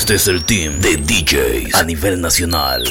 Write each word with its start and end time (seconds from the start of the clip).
Este 0.00 0.14
es 0.14 0.28
el 0.28 0.46
team 0.46 0.80
de 0.80 0.96
DJs 0.96 1.74
a 1.74 1.82
nivel 1.82 2.22
nacional. 2.22 2.82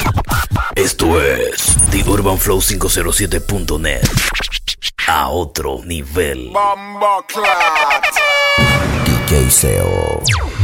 Esto 0.75 1.19
es 1.19 1.75
The 1.89 2.07
Urban 2.07 2.37
Flow 2.37 2.61
507.net. 2.61 4.07
A 5.07 5.29
otro 5.29 5.81
nivel. 5.83 6.51
DJ 9.05 9.49
SEO. 9.49 10.58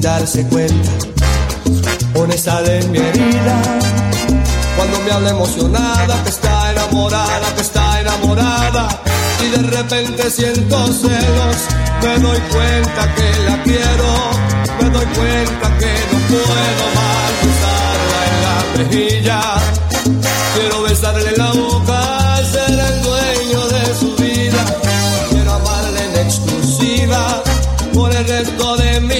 Darse 0.00 0.46
cuenta, 0.46 0.90
pone 2.14 2.36
sal 2.36 2.68
en 2.68 2.92
mi 2.92 2.98
herida. 2.98 3.62
Cuando 4.76 5.00
me 5.00 5.10
habla 5.10 5.30
emocionada, 5.30 6.22
que 6.22 6.30
está 6.30 6.72
enamorada, 6.72 7.54
que 7.56 7.62
está 7.62 8.00
enamorada. 8.00 8.88
Y 9.44 9.48
de 9.50 9.62
repente 9.76 10.30
siento 10.30 10.86
celos, 10.92 11.56
me 12.02 12.18
doy 12.18 12.38
cuenta 12.52 13.14
que 13.14 13.28
la 13.48 13.62
quiero, 13.62 14.10
me 14.80 14.90
doy 14.90 15.06
cuenta 15.06 15.78
que 15.78 15.92
no 16.12 16.18
puedo 16.28 16.84
más 16.98 17.30
besarla 17.44 18.18
en 18.28 18.36
la 18.46 18.58
mejilla. 18.78 19.40
Quiero 20.54 20.82
besarle 20.82 21.36
la 21.36 21.52
boca, 21.52 22.36
ser 22.52 22.70
el 22.70 23.02
dueño 23.02 23.68
de 23.68 23.94
su 23.98 24.16
vida. 24.16 24.64
Quiero 25.30 25.52
amarla 25.54 26.04
en 26.04 26.26
exclusiva 26.26 27.42
por 27.94 28.14
el 28.14 28.26
resto 28.26 28.76
de 28.76 29.00
mi 29.00 29.17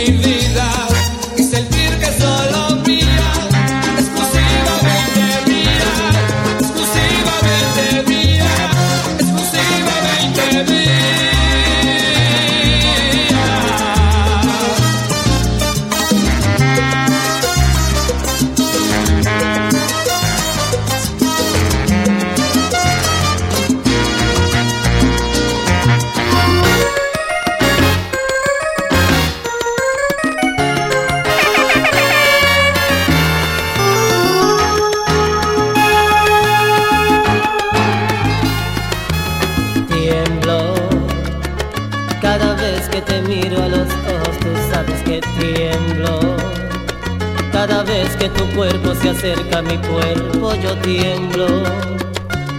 se 49.01 49.11
acerca 49.11 49.59
a 49.59 49.63
mi 49.63 49.77
cuerpo 49.79 50.55
yo 50.55 50.77
tiemblo, 50.79 51.47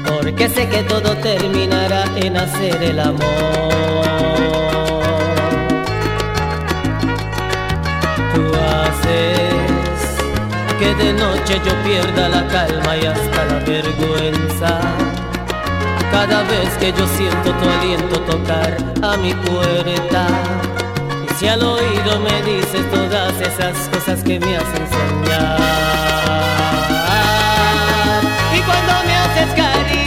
porque 0.05 0.47
sé 0.47 0.69
que 0.69 0.83
todo 0.83 1.15
terminará 1.17 2.05
en 2.15 2.37
hacer 2.37 2.81
el 2.81 2.99
amor. 2.99 3.19
Tú 8.33 8.51
haces 8.55 9.49
que 10.79 11.03
de 11.03 11.13
noche 11.13 11.61
yo 11.65 11.73
pierda 11.83 12.29
la 12.29 12.47
calma 12.47 12.97
y 12.97 13.05
hasta 13.05 13.45
la 13.45 13.59
vergüenza. 13.65 15.18
Cada 16.19 16.43
vez 16.43 16.69
que 16.77 16.91
yo 16.91 17.07
siento 17.15 17.53
tu 17.53 17.69
aliento 17.69 18.19
tocar 18.23 18.75
a 19.01 19.15
mi 19.15 19.33
puerta. 19.33 20.27
Y 21.25 21.33
si 21.35 21.47
al 21.47 21.63
oído 21.63 22.19
me 22.19 22.41
dices 22.43 22.91
todas 22.91 23.39
esas 23.39 23.87
cosas 23.87 24.21
que 24.21 24.37
me 24.37 24.57
hacen 24.57 24.85
soñar. 24.91 25.79
pasa 29.39 29.98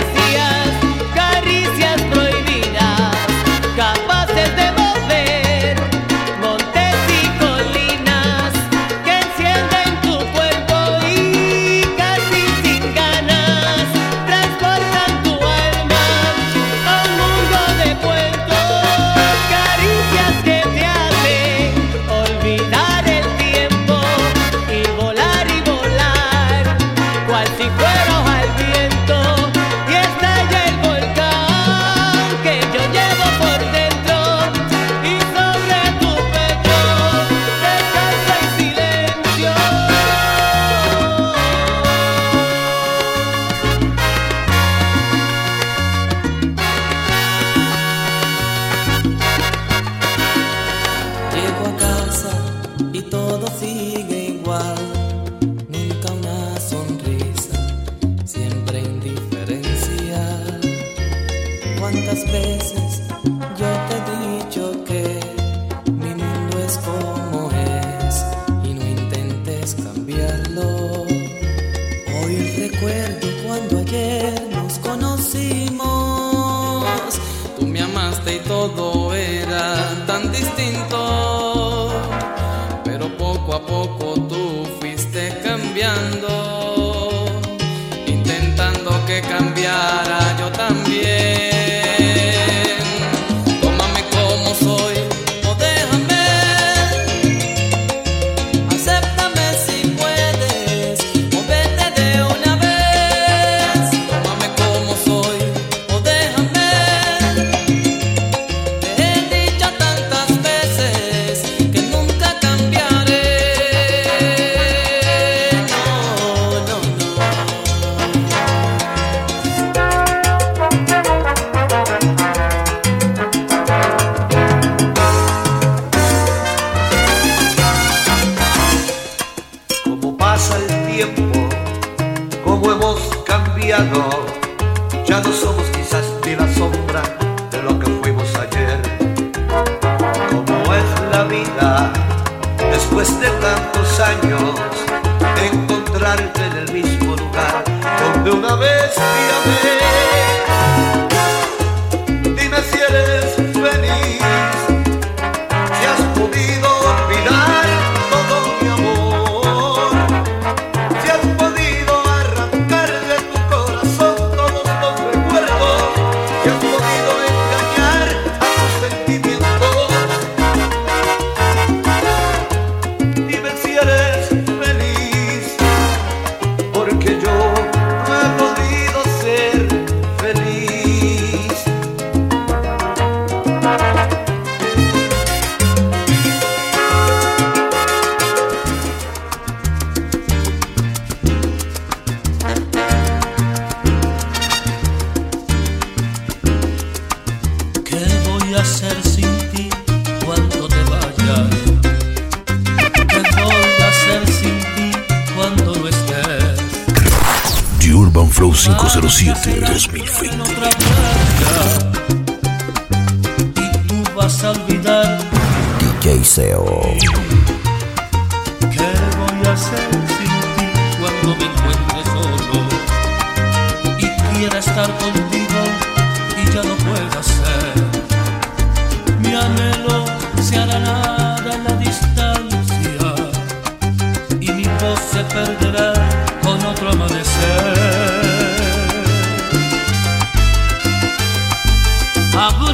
si 27.62 27.70
fuera. 27.70 28.11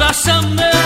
Blossom 0.09 0.78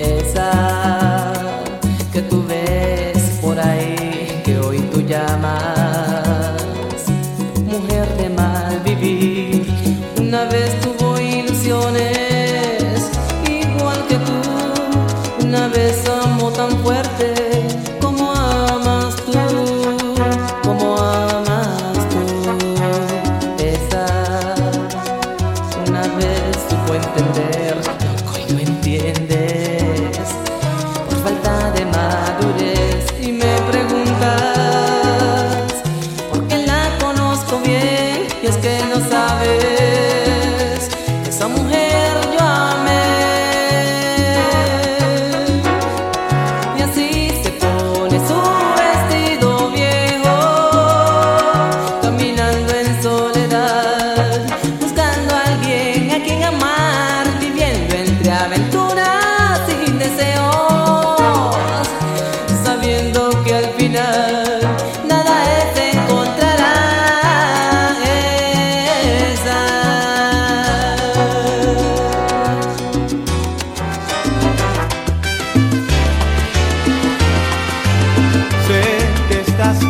Ezazu 0.00 0.67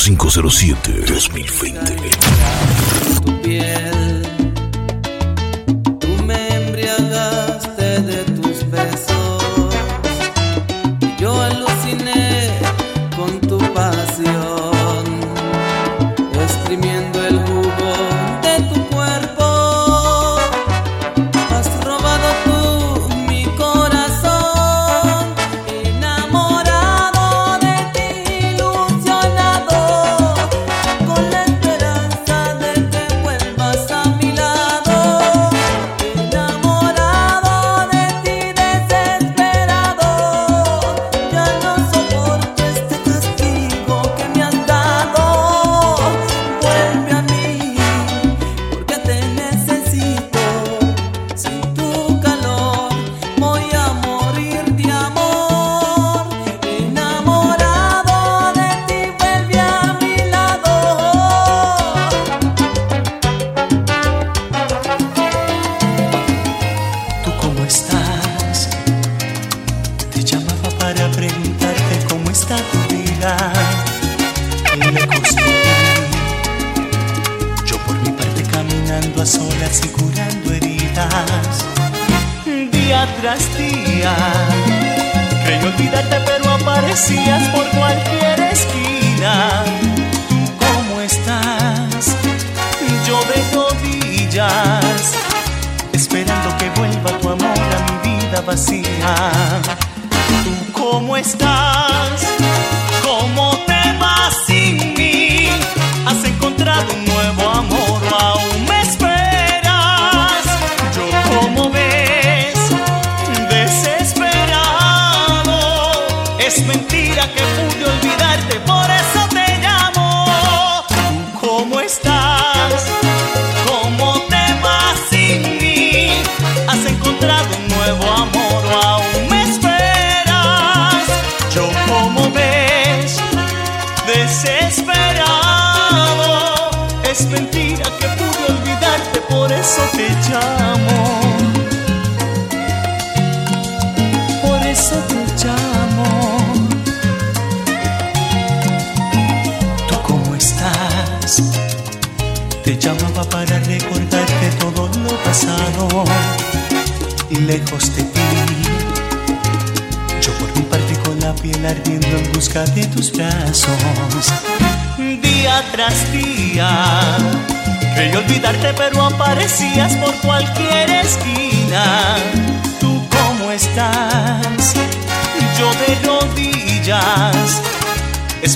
0507 0.00 1.04
2020. 1.06 2.39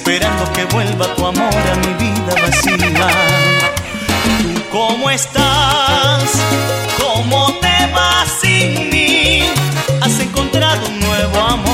esperando 0.04 0.52
que 0.52 0.66
vuelva 0.66 1.06
tu 1.14 1.24
amor 1.24 1.54
a 1.72 1.76
mi 1.76 1.94
vida 1.94 2.34
vacía. 2.42 3.08
Cómo 4.70 5.08
estás? 5.08 6.30
¿Cómo 6.98 7.54
te 7.54 7.90
vas 7.90 8.28
sin 8.42 8.90
mí? 8.90 9.44
Has 10.02 10.20
encontrado 10.20 10.86
un 10.88 11.00
nuevo 11.00 11.40
amor 11.40 11.73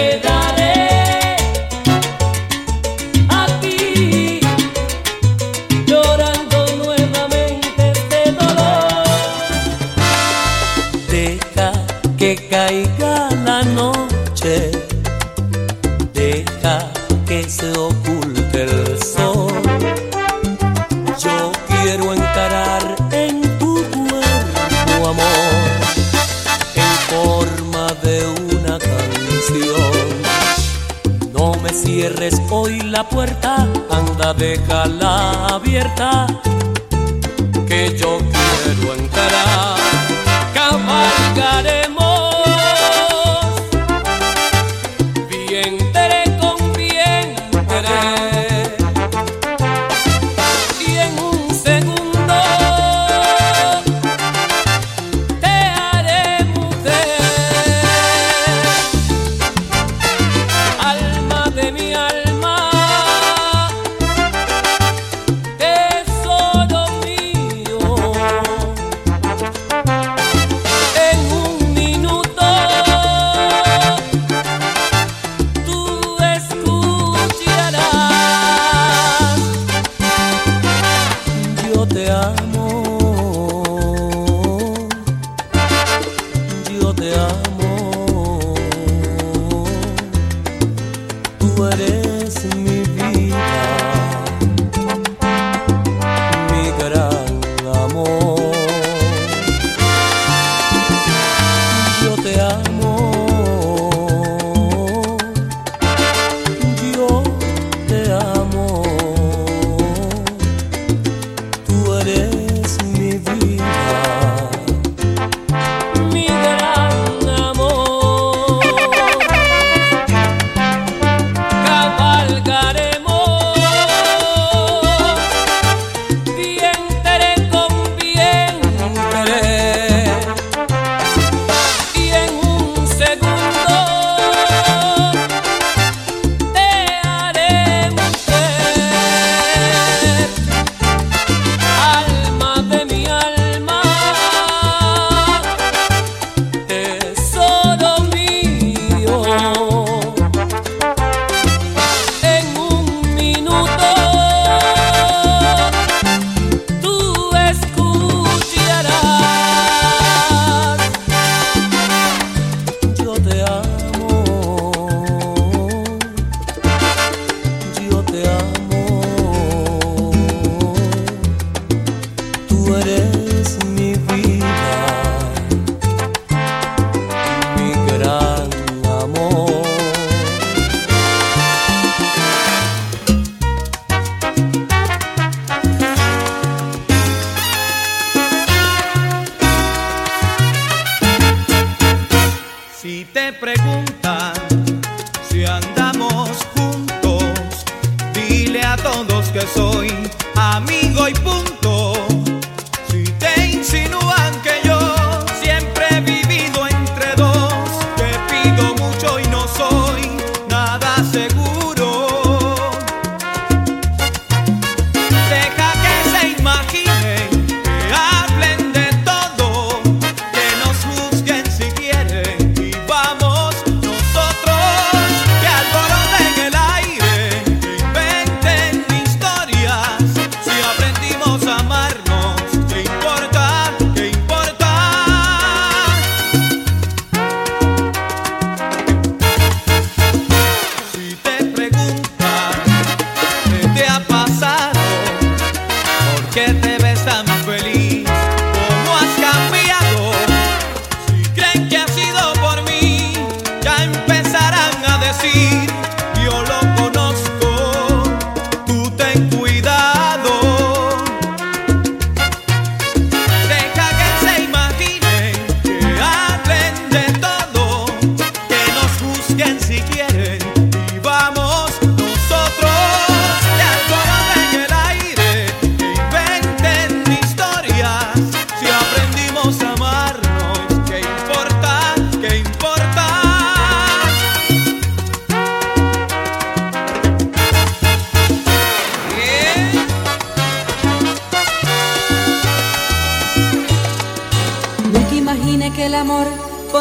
Y 0.00 0.29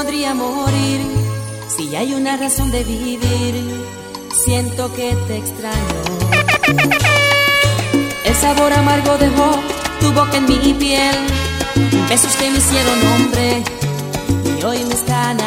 podría 0.04 0.34
morir 0.34 1.02
si 1.68 1.94
hay 1.94 2.14
una 2.14 2.38
razón 2.38 2.72
de 2.72 2.86
vivir. 2.86 3.54
Siento 4.34 4.94
que 4.94 5.14
te 5.28 5.36
extraño. 5.36 6.00
El 8.24 8.36
sabor 8.36 8.72
amargo 8.72 9.18
dejó 9.18 9.50
tu 10.00 10.14
boca 10.14 10.38
en 10.38 10.46
mi 10.46 10.74
piel. 10.74 11.18
Besos 12.08 12.34
que 12.38 12.50
me 12.50 12.60
hicieron 12.60 12.98
hombre 13.12 13.64
y 14.58 14.64
hoy 14.64 14.86
me 14.86 14.94
están 14.94 15.42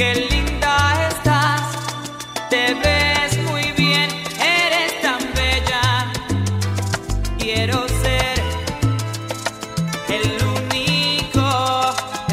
qué 0.00 0.14
linda 0.14 1.08
estás, 1.08 1.60
te 2.48 2.72
ves 2.82 3.36
muy 3.50 3.70
bien, 3.72 4.08
eres 4.40 4.92
tan 5.02 5.20
bella. 5.34 6.10
Quiero 7.38 7.86
ser 7.86 8.36
el 10.08 10.28
único, 10.58 11.46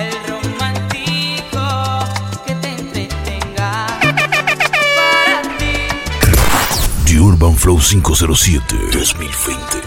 el 0.05 0.15
romántico 0.31 1.65
que 2.45 2.55
te 2.55 2.69
entretenga 2.69 3.87
para 4.97 5.41
ti. 5.57 5.75
507 7.05 8.75
2020. 8.93 9.86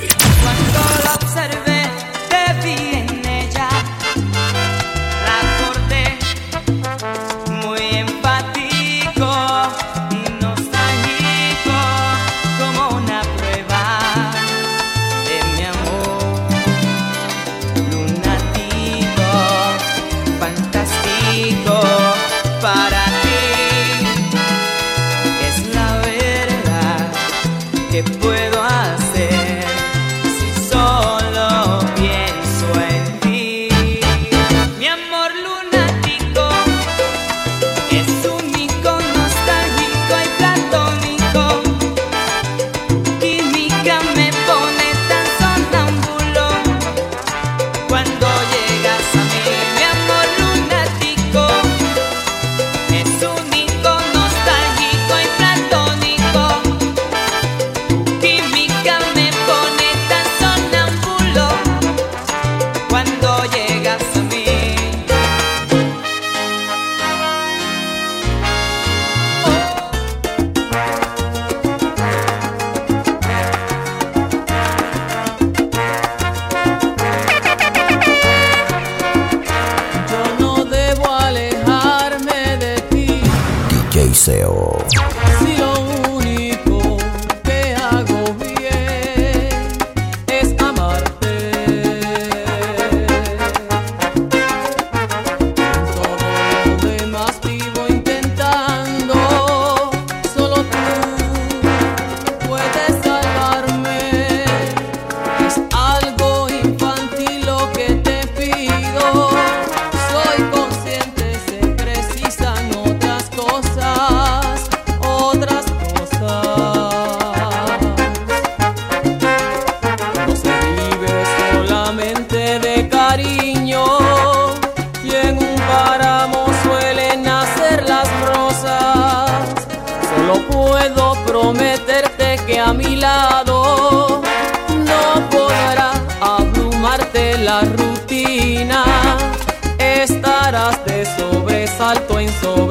cuando 48.04 48.29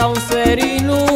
tão 0.00 0.14
sereno 0.14 1.09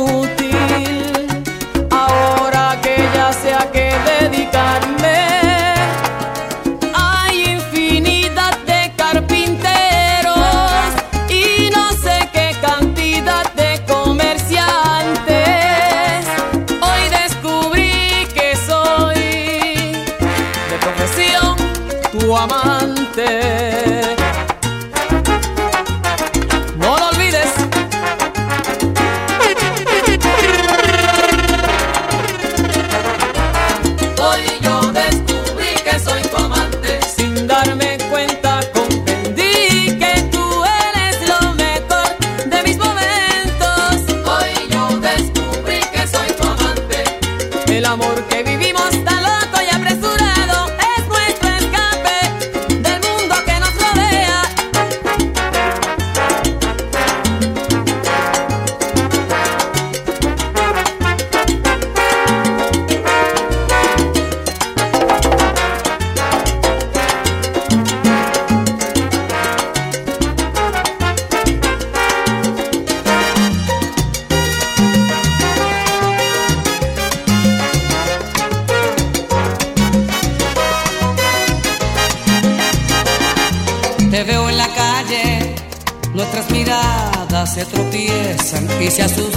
se 88.95 89.03
asustan. 89.03 89.34